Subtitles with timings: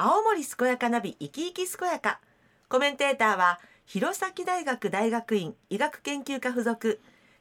[0.00, 2.20] 青森健やかナビ生き生き健やか。
[2.68, 7.00] コメンテーターは弘前大学大学院医学研究科附属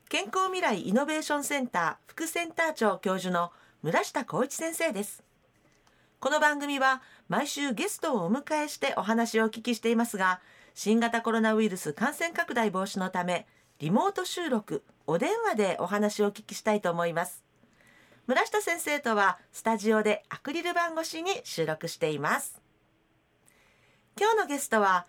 [0.10, 3.52] 健康未来イノベーションセンター副センター長教授の
[3.84, 5.24] 村下光一先生です。
[6.20, 10.42] この番組は毎週ゲストをお迎えしてお話をお聞きしていますが
[10.74, 13.46] 新型コロナウイルス感染拡大防止のため
[13.78, 17.47] リモート収録お電話でお話をお聞きしたいと思います。
[18.28, 22.62] 村下先生とはスタジオでアクリル板越しに収録しています。
[24.20, 25.06] 今日のゲストは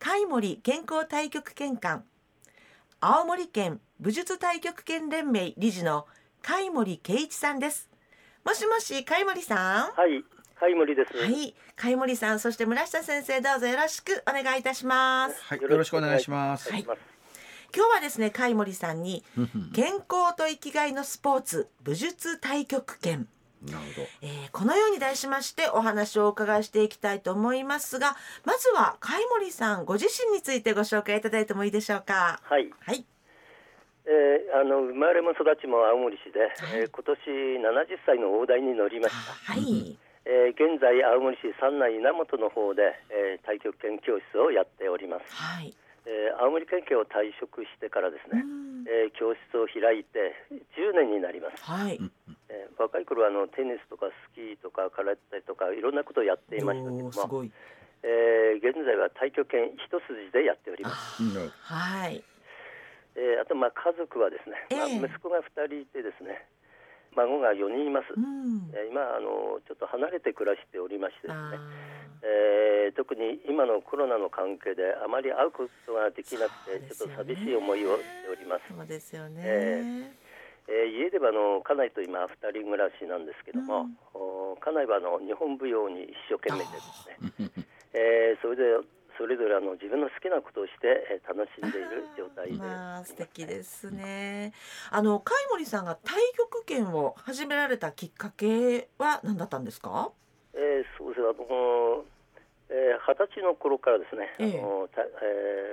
[0.00, 2.02] 貝森健康対局研官
[3.00, 6.06] 青森県武術対局研連盟理事の
[6.42, 7.88] 貝森圭一さんです。
[8.44, 9.92] もしもし貝森さん？
[9.92, 10.24] はい、
[10.58, 11.16] 貝森です。
[11.16, 15.40] はい貝森さんそして村下先生どうぞよろしくお願いいたします。
[15.44, 16.72] はい、よろしくお願いします。
[16.72, 16.84] はい
[17.74, 19.22] 今日はですね貝森さんに
[19.74, 23.28] 健康と生きがいのスポーツ武術太極拳。
[23.64, 24.06] なるほど。
[24.22, 32.40] えーこのように題しましてお話をお伺いしていきたいと思いますがまずは貝森さんご自身についてご紹介いただいてもいいでしょうか。
[32.42, 33.04] はい、はい。
[34.06, 36.40] えーあの生まれも育ちも青森市で、
[36.74, 37.18] えー今年
[37.92, 39.52] 70歳の大台に乗りました。
[39.52, 39.98] はい。
[40.24, 45.24] えー現在青森市三内稲本の方で、えー太極拳教室をやっております。
[45.34, 45.74] はい
[46.08, 48.84] えー青森県警を退職してからですね、うん。
[48.88, 50.32] えー教室を開いて
[50.80, 51.60] 10年になります。
[51.62, 52.00] はい。
[52.48, 57.52] えー若い頃はあのテニスとかスキーとか空手とかいろんなことをやっていましたけども、おーすごい。
[58.02, 61.20] えー現在は太極拳一筋でやっております。
[61.60, 62.24] はい。
[63.16, 66.46] えーあとまあ家族はですね、まあええ息子が2人いてですね
[67.16, 68.70] 孫が4人います、うん。
[68.72, 71.58] えー今あのちょっと離れて暮らしておりましてですあね、
[72.22, 78.72] えー特に今のコロナの関係であまり会うことができなくて、ちょっと寂しい思いをしております。
[78.72, 80.12] ー、そうですよね、え
[80.68, 88.62] えー家ではあの家内と今2人暮らしなんですけども、お家内はあの日本舞踊に一生懸命でですね、 えーそれで
[89.16, 94.52] それぞれあの自分の好きなことをして、えー楽しんでいる状態で、 まあ素敵ですね。
[94.90, 100.10] あの貝森さんが太極拳を始められたきっかけは何だったんですか？
[100.58, 102.04] えーそうですね、あの
[102.68, 104.58] えー二十歳の頃からですね、ええ。
[104.58, 105.06] あのたえ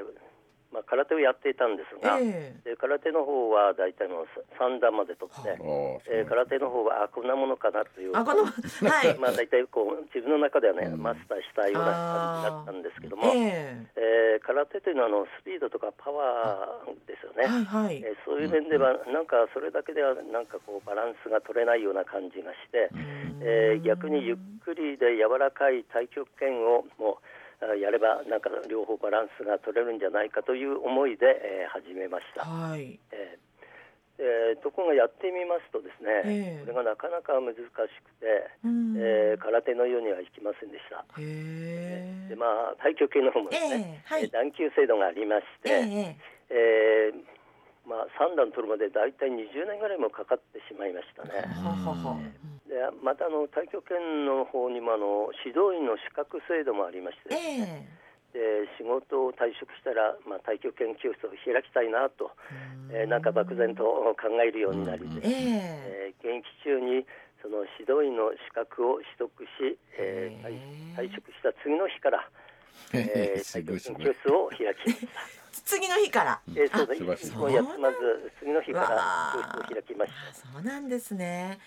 [0.05, 0.34] ー
[0.75, 4.27] まあ、空手をやっていたんですが、えで空手の方は大体の
[4.59, 6.11] 三段まで取って、ほど。
[6.11, 8.43] ああ、えー空手の方はあこんなものかなという、あこの
[8.91, 9.15] はい。
[9.17, 11.01] まあ、大体こう自分の中ではね、うん。
[11.01, 17.43] マスターしたような感じだったんですけども、ええー空手というのはあのスピードとかパワーですよね。
[17.45, 17.97] えはいはい。
[18.03, 22.89] えーそういう面では、なんかそれだけではなんかこうバランスが取れないような感じがして、
[23.41, 27.19] えー逆にゆっくりで柔らかい太極拳をもうあ
[27.79, 32.99] やればなんか両方バランスが取れるんじゃないかという思いで、えー始めました、はい。
[33.11, 33.45] えー
[34.17, 36.63] えーところがやってみますとですね、ええ。
[36.63, 37.67] これがなかなか難しく
[38.23, 38.95] て、うん。
[38.97, 44.23] えー空手のようにはいきませんでした、へえでまあ、太極拳の方もですね、ええはい。
[44.23, 46.15] えー段級制度がありまして、え
[46.51, 47.35] ええー
[47.87, 51.45] まあ、3段取るまで大体20年ぐらいもかかってしまいましたね。
[51.53, 52.17] ははは
[52.67, 58.05] でまたあの太極拳の方にもあの指導員の資格制度もありまして、ええ。
[58.35, 62.35] で仕事を退職したら、まあ、太極拳教室を開きたいなと、
[62.91, 63.83] えーなんか漠然と
[64.19, 66.11] 考えるようになりええ。
[66.11, 67.05] えー現役中に
[67.41, 69.29] その指導員の資格を取得
[69.61, 72.27] し、えー退職した次の日から、
[72.93, 73.91] えー、教室
[74.31, 75.07] を開きました。
[75.65, 77.95] 次の日からえー、そうだ、素晴らしい一本休まず
[78.39, 81.59] 次の日かわらあ教室を開きましあそうなんですね。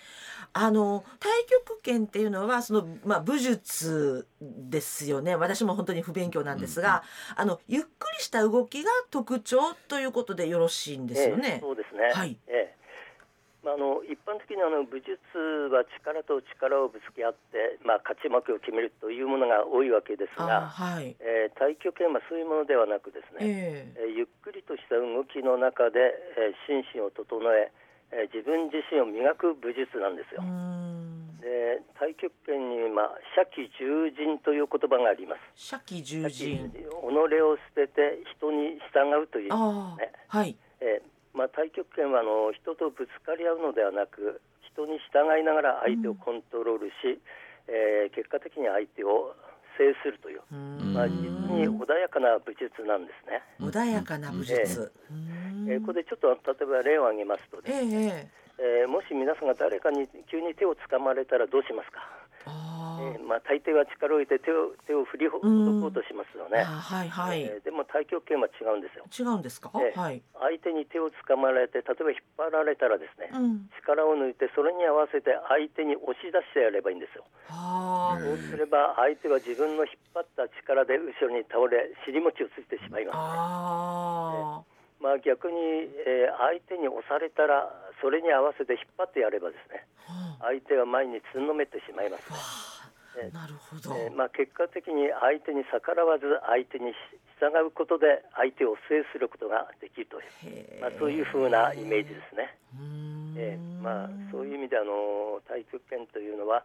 [0.53, 5.35] あの太極拳っていうのはそのまあ武術ですよね。
[5.35, 7.03] 私も本当に不勉強なんですが、
[7.35, 7.87] あのゆっく
[8.17, 11.13] りした動きが特徴ということでよろしいんた。
[11.15, 11.59] ですよねえー。
[11.61, 12.11] そうですね。
[12.13, 12.68] はいえー
[13.63, 15.19] まあ、あの一般的にあの武術
[15.67, 21.15] は力と力をぶつけ合って、まあ、勝ち負けを決めるというものが多いわけですあが、はい。
[21.19, 25.99] えー太極拳はそういうものではなくですね、えええーゆっくりとした動きの中で、
[26.39, 27.71] えー心身を整え
[28.15, 30.41] えー自分自身を磨く武術なんですよ。
[31.43, 35.39] で太極拳に、まあ、社稷従人という言葉があります。
[35.55, 36.71] 社稷従人。
[36.71, 40.55] 己を捨てて人に従うという、ねはい。
[41.39, 44.41] えーまあ、太極拳はあの人とぶつかり合うのではなく
[44.75, 47.15] 人に従いながら相手をコントロールし、
[47.71, 49.31] えー結果的に相手を
[49.77, 50.93] 制するという、うーん。
[50.93, 53.39] まあ、実に穏やかな武術なんですね。
[53.61, 54.91] 穏やかな武術。
[55.09, 55.71] うーん。
[55.71, 58.83] えーここでちょっと例えば例を挙げますとね、ええええ。
[58.83, 62.18] えーもし皆さんが誰かに急に手を掴まれたらどうしますか、あ
[62.99, 65.47] えーまあ、大抵は力を入れて手を手を振りほど
[65.79, 66.61] こうとしますよね。
[66.61, 69.05] あはいはい、えーでも太極拳は違うんですよ。
[69.07, 77.23] 違うんですか、ええはい、相手に手を掴まれて例えば引っ張られたらですね、うん、力を抜いてそれに合わせて相手に押し出してやればいいんですよ。
[77.49, 83.15] そうすれば相手は自分の引っ張った力で後ろに倒れ尻餅をついてしまいます。
[83.17, 84.61] あ
[85.01, 85.55] まあ逆に、
[86.05, 87.67] えー相手に押されたら
[88.01, 92.23] それに合わせて引っ張ってやればですねあ、は相手は前につんのめってしまいます。
[92.31, 92.78] あ、え
[93.33, 96.93] なるほど、えーまあ、結果的に相手に逆らわず相手に
[97.39, 102.55] 従うことで相手を制することができるという、まあ、そういうふうなイメージですね。
[102.77, 103.35] うーん。
[103.37, 106.63] えーまあ、そういう意味であの太極拳というのは、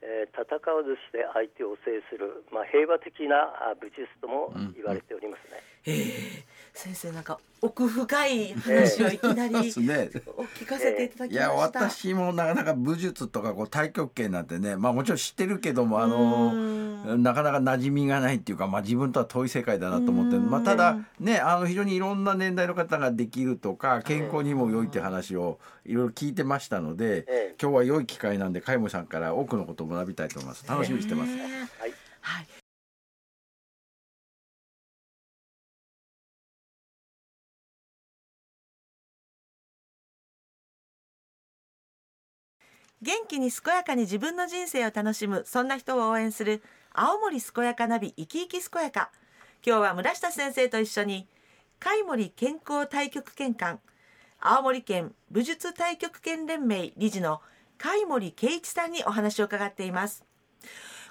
[0.00, 5.62] えー戦わずして相手を制する、まあ、平和的なあ武術とも言われておりますね。
[5.86, 10.10] ええ先生なんか奥深い話をいきなりですね。
[10.36, 16.82] お聞かせていただきました、いや私もなかなか武術とかこう太極拳なんてねまあもちろん知ってるけどもあのうん。
[17.02, 20.48] なかなか馴染みがないっていうか、まあ、自分とは遠い世界だなと思って、うん。
[20.48, 27.54] まあ、ただねあの非常にいろんな年代の方ができるとか健康にも良いって話をいろいろ聞いてましたのでええ。
[27.60, 30.64] 今日は良い機会なんで海保さんから多くのことを学びたいと思います。
[30.66, 31.32] 楽しみにしてます。
[31.32, 31.40] へえ。
[31.40, 32.01] はいはい
[43.02, 46.62] 元気に健やかに自分の人生を楽しむそんな人を応援する
[46.92, 49.10] 青森健やかナビ生き生き健やか。
[49.66, 51.26] 今日は村下先生と一緒に
[51.80, 53.80] 海森健康太極拳館
[54.38, 57.40] 青森県武術太極拳連盟理事の
[57.76, 60.24] 海森圭一さんにお話を伺っています。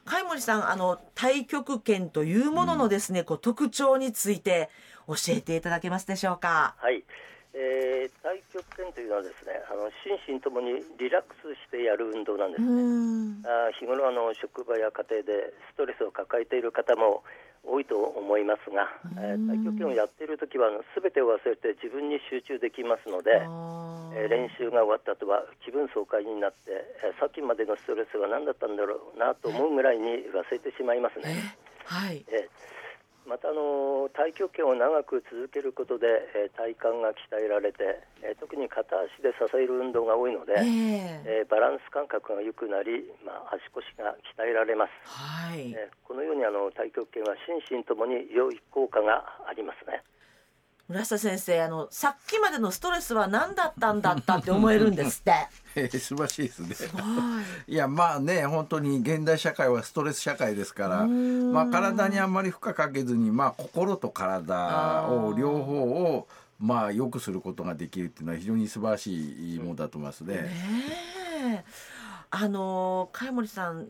[0.06, 4.70] 海森さんあの太極拳というもののですね、こう特徴について
[5.08, 6.76] 教えていただけますでしょうか？
[6.80, 7.04] はい。
[7.54, 12.72] えー太極拳というのはですねあの心身ともにリラックスしてやる運動なんでうすね。
[12.72, 13.46] ん。
[13.46, 17.24] あー日頃あの職場や家庭でストレスを抱えている方も
[17.64, 18.88] 多いと思いますが、
[19.22, 23.32] えー太極拳をやっている時は全てを忘れて自分に集中できますので、
[24.16, 26.72] えー練習が終わった後は気分爽快になって、
[27.04, 31.58] えーさっきまでのストレスは何だったんだろうなと思うぐらいに忘れてしまいますね。
[31.86, 32.24] はい。
[32.32, 32.81] えー
[33.32, 41.40] またあの太極拳を長く続けることで、えー体幹が鍛えられて、えー特に片足で支える運動が多いので、ええ。
[41.40, 45.72] えーバランス感覚が良くなり、まあ、足腰が鍛えられます、はい。
[45.72, 50.04] えーこのようにあの太極拳は心身ともに良い効果がありますね
[50.92, 55.32] 村下先生あのさっきまでのストレスは何だったんだったって思えるんですって。
[55.76, 56.76] えー素晴らしいですね。
[56.76, 57.04] すごい。
[57.68, 61.54] いやまあね本当に現代社会はストレス社会ですから、うん。
[61.54, 66.28] まあ、体にあんまり負荷かけずに、まあ、心と体を両方を
[66.60, 70.36] まあ良くすることができるっていうのは非常に素晴らしいものだと思いますね。
[70.36, 70.52] ね
[71.46, 71.66] え。
[72.32, 73.88] あの貝森さん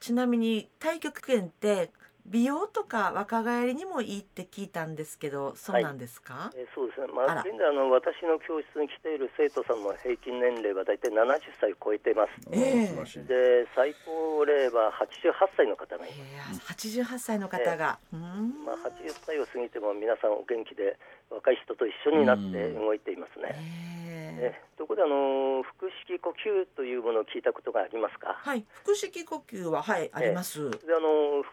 [0.00, 1.90] ちなみに太極拳って
[2.26, 12.30] 美容とか若返りにもいいって聞いたんですけどそうなんですか、えーそうですね、まあ現在あの私の教室に来ている生徒さんの平均年齢は大体70歳を超えています。
[12.52, 12.86] ええ。
[12.86, 13.24] 素晴らしい。
[13.24, 16.60] で最高齢は88歳の方がいます。
[16.92, 18.20] えー、88歳の方が、うん。
[18.64, 20.98] まあ、80歳を過ぎても皆さんお元気で
[21.30, 23.54] 若い人と一緒になって動いていますね。
[23.56, 24.60] ええ。
[24.78, 28.38] ところであの腹式呼吸というものを聞いたことがありますか？
[28.38, 31.44] はい腹式呼吸ははいあります、であの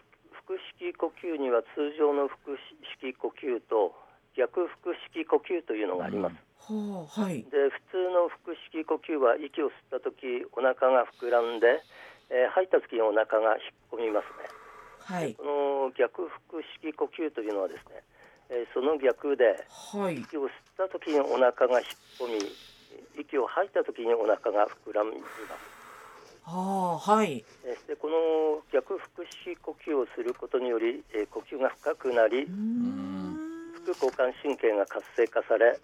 [0.48, 2.56] 腹式呼吸には通常の腹
[2.96, 3.92] 式呼吸と
[4.32, 7.44] 逆腹式呼吸というのがあります、ほうはい。
[7.52, 11.84] で普通の腹式呼吸は息を吸った時お腹が膨らんで、
[12.32, 14.48] えー吐いた時にお腹が引っ込みますね。
[15.04, 15.34] はい。
[15.36, 18.00] この逆腹式呼吸というのはですね、
[18.48, 20.16] えーその逆ではい。
[20.16, 25.77] 息を吸った時にお腹が引っ込み息を吐いた時にお腹が膨らみます
[26.50, 27.44] ああはい。
[27.64, 32.46] えーでこの逆腹式呼吸をすることにより、えー呼吸が深くなり
[33.84, 35.78] 副交感神経が活性化され、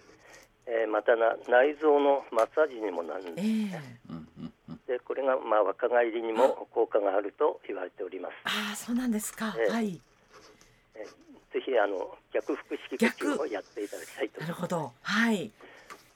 [0.66, 4.80] えーまたな内臓のマッサージにもなるんえですえうんうんうん。
[4.86, 8.32] でこれがまあ若返りにも効果があると言われております。
[8.44, 9.70] ああそうなんですか、ええ。
[9.70, 10.00] はい。
[11.52, 14.92] ぜひあの逆腹式呼吸をやっていただきたいとなるほど。
[15.02, 15.50] はい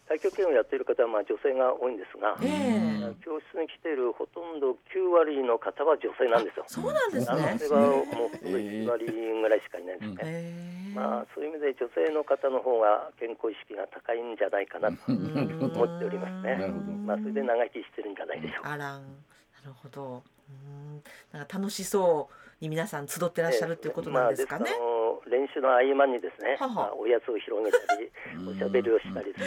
[0.09, 3.12] 太極拳をやっている方はまあ女性が多いんですが、ええ。
[3.21, 6.65] 教室に来ているほとんど9割の方は女性なんですよ。
[6.65, 7.37] そうなんですね。
[7.37, 7.85] 男性は
[8.17, 10.25] もうほとんど1割ぐらいしかいないですね。
[10.25, 10.97] ええ。
[10.97, 16.57] まあそういう意味で女性の方の方が健康意識が高いんじゃないかなと思っておりますね。
[16.57, 16.93] なるほど。
[17.05, 18.73] まあそれで長生きしてるんじゃないでしょうか。
[18.73, 19.05] あらん。
[19.05, 20.25] なるほど。
[20.49, 21.05] うん。
[21.37, 28.11] なんか楽しそうに皆さん集ってらっしゃるっていうことなんですかね、まあ、練習の合間にですね、ははまあ、おやつを広げたり
[28.47, 29.47] おしゃべりをしたりですね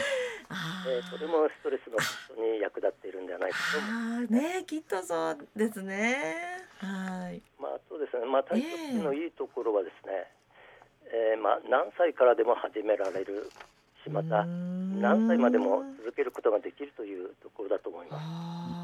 [0.49, 2.03] あ えーそれもストレスのこ
[2.35, 4.33] とに役立っているんではないかと思います。
[4.33, 6.67] あーねきっとそうですね。
[6.79, 7.41] はい。
[7.59, 10.27] まあ、そうですね、まあ、太極拳のいいところはですね、
[11.07, 13.49] えーまあ、何歳からでも始められる
[14.03, 18.80] し、また何歳までも続けることができるというところだと思います。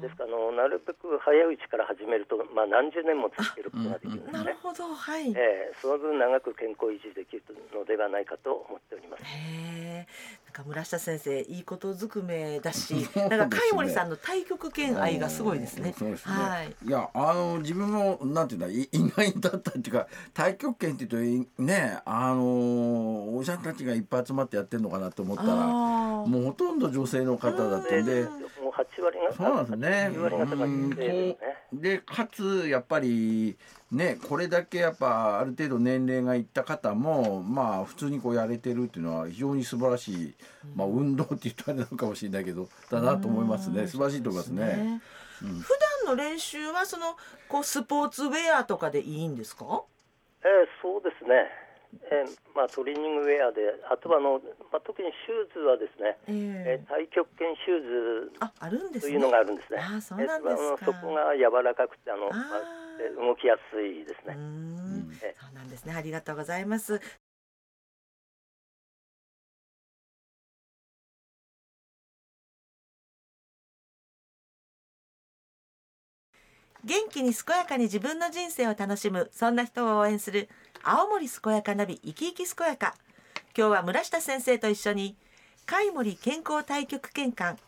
[0.00, 4.32] ですからあの、なるべく早いうちから始めると、まあ、何十年も続けることができるんですね。
[4.32, 7.42] なるほどはいえーその分長く健康維持できる
[7.74, 9.22] のではないかと思っております。
[9.24, 10.06] へえ
[10.46, 15.94] なんか村下先生いいことずくめだし、 ねなんか貝森さんの対極拳愛がすごいですね。
[15.98, 16.34] そうですね。
[16.34, 16.74] はい。
[16.86, 28.26] いやあの自分もなんていうんだい 意外だったっていうか太極拳っていうとねあのおじさんたちがいっぱい集まってやってるのかなと思ったらあもうほとんど女性の方だったんで。
[28.78, 30.10] うんもう8割がそうなんですね。
[30.12, 31.80] 9割方がうん女性ですね。
[31.80, 33.56] でかつやっぱり
[33.90, 40.34] ねこれだけやっぱある程度年齢がいった方もまあ普通にこうやれてるっていうのは非常に素晴らしい、
[40.76, 45.00] まあ運動って言ったらあれなのかもしれないけどだなと思いますうんね素晴らしいと思いますね。
[45.42, 45.68] うん普
[46.06, 47.16] 段の練習はその
[47.48, 49.82] こうスポーツウェアとかでいいんですか？
[50.42, 51.30] えーそうですね、
[52.10, 53.60] えーまあ、トレーニングウェアで、
[53.90, 54.40] あとはあの、
[54.72, 59.12] まあ、特にシューズはですね、えええー太極拳シューズああるんですね。
[59.12, 59.78] というのがあるんですね。
[59.80, 62.40] あそうなんですかえーあのそこが柔らかくてあの、まあ
[63.00, 64.34] えー動きやすいですね。
[64.34, 65.92] んえそうなんですね。
[65.94, 67.00] ありがとうございます。
[76.84, 80.48] 元気に健やかに自分の人生を楽しむそんな人を応援する
[80.86, 82.94] 青森健やかナビ生き生き健やか。
[83.56, 85.16] 今日は村下先生と一緒に
[85.64, 87.58] 貝森健康対極拳館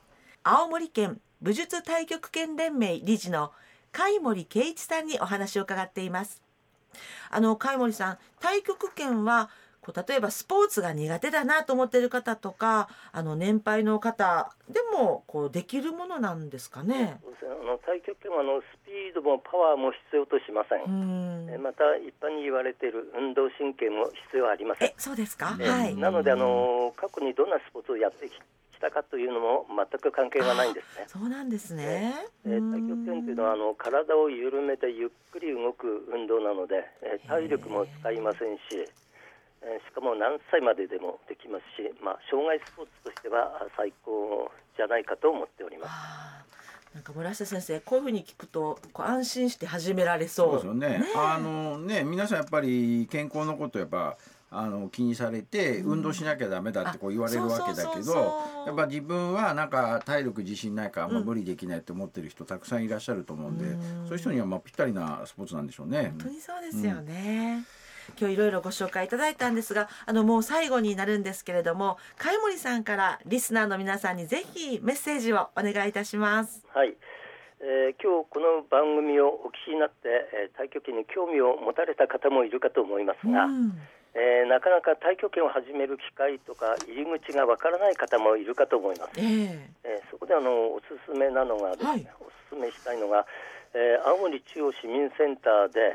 [0.43, 3.53] 青森県武術対極拳連盟理事の
[3.91, 6.43] 貝森圭一さんにお話を伺っています。
[7.31, 9.49] あの貝森さん太極拳は
[9.87, 17.21] こう例えばスポーツが苦手だなと思っている方とかあの年配の方でもこうできるものなんですかね？
[17.23, 21.47] あの太極拳はあのスピードもパワーも必要としません。
[21.47, 24.95] んえーまた一般に言われている運動神経も必要はありませんえ。
[24.99, 25.57] そうですか。
[25.61, 25.95] えーはい。
[25.95, 28.33] なのであの過去にどんなスポーツをやってき
[28.81, 31.05] たかというのも全く関係がないんですね。
[31.09, 32.15] そうなんですね。
[32.45, 38.63] えー太極拳というのはあの体を緩めてゆっくり動く運動なので、えー体力も使いませんし、
[39.67, 45.91] えーしかも何歳まででもできますし、まあ、障害スポーツとしてはあ最高じゃないかと思っております。
[46.95, 50.47] なんか村下先生こういうふうに聞くとこう安心して始められそう。
[50.49, 51.05] そうですよね。
[51.15, 54.17] あのね皆さんやっぱり健康のことやっぱ
[54.51, 66.19] あの気にされて運動しなきゃダメだってこう言われるわけだけどやっぱ自分はなんか体力自信ないからあんま無理できないって思ってる人たくさんいらっしゃると思うんでうんそういう人にはまあぴったりなスポーツなんでしょうね本。
[66.19, 67.65] 当にそうですよね。
[68.19, 76.65] 今日いろいろご紹介いただいたんですがあのもう最後になるんですけれども貝森さんからリスナーの皆さんにぜひメッセージをお願いいたします。
[76.73, 76.95] はい、
[77.61, 83.73] えー今日この番組をお聞きになって、えー太極拳に興味を持たれた方もいるかと思いますが、うん
[84.15, 89.13] えーなかなか太極拳を始める機会とか入り口がわからない方もいるかと思います。
[89.17, 93.27] ええーそこであのおすすめなのがですね、はいおすすめしたいのが、
[93.77, 95.93] えー青森中央市民センターで、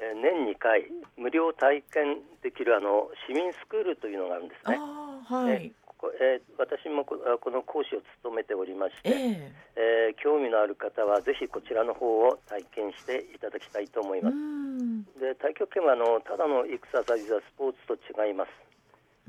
[0.00, 4.76] えー年2回無料体験できるあの市民スクールというのがあるんですね。
[4.76, 5.52] はい。
[5.52, 7.16] えーここえー私もこ
[7.50, 14.34] の講師を務めておりまして、ええー興味のある方はぜひこちらの方を体験していただきたいと思います。
[14.36, 18.48] んで太極拳はあのただのエクササイズやスポーツと違います。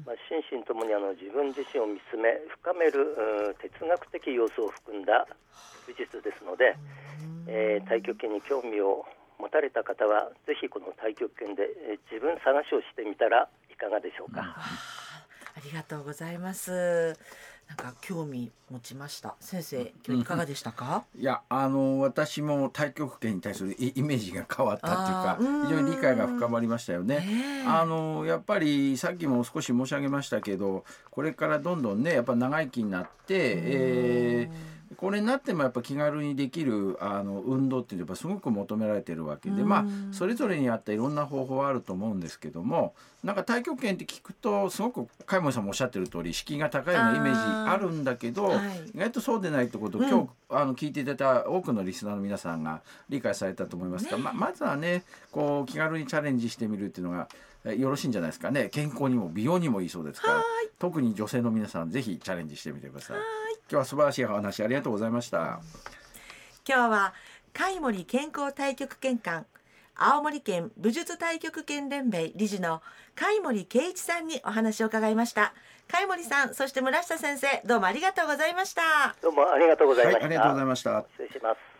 [0.05, 5.25] まあ、心身ともにあの自分自身を見つめ深めるうん哲学的要素を含んだ
[5.87, 6.75] 武術ですので、
[7.47, 9.05] えー太極拳に興味を
[9.39, 14.39] 持たれた方はぜひこの太極拳で、えー自分探しをしてみたらいかがでしょうか。
[14.41, 14.61] わあ
[15.55, 17.17] ありがとうございます。
[17.67, 19.35] なんか興味持ちました。
[19.41, 21.03] 先生今日いかがでしたか？
[21.17, 27.17] いやあの私も太極拳に対するイイメージが変わったっていうかうん非常に理解が深まりましたよね。
[27.17, 47.39] ねえあのやっぱりさっきも少し申し上げましたけどこれからどんどんねやっぱ長生きになって、えーこれになってもやっぱ気軽にできるあの運動っていうのはやっぱすごく求められてるわけで、まあそれぞれにあったいろんな方法はあると思うんですけどもなんか太極拳って聞くとすごく海森さんもおっしゃってる通り敷居が高いようなイメージ
[47.69, 48.57] あるんだけど、はい。
[48.93, 50.09] 意外とそうでないってことをうん。
[50.09, 57.27] 今日、あの聞いていただいた多くのリスナーの皆さんが理解されたと思いますが、ままずはねこう気軽にチャレンジしてみるっていうのが
[57.65, 58.69] えよろしいんじゃないですかね。
[58.69, 60.43] 健康にも美容にもいいそうですから
[60.79, 63.17] 特に女性の皆さんぜひチャレンジしてみてください。
[63.69, 65.59] 今日は素晴らしいお話ありがとうございました。
[66.67, 67.13] 今日は
[67.53, 69.45] 貝森健康太極拳館
[69.95, 72.81] 青森県武術太極拳連盟理事の
[73.15, 75.53] 貝森圭一さんにお話を伺いました。
[75.87, 79.15] 貝森さんそして村下先生どうもありがとうございました。
[79.21, 81.05] どうもありがとうございました、はい、ありがとうございました。
[81.17, 81.76] 失礼します